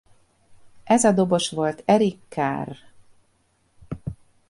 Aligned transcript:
Ez 0.83 1.03
a 1.03 1.11
dobos 1.11 1.49
volt 1.51 1.81
Eric 1.85 2.19
Carr. 2.29 2.67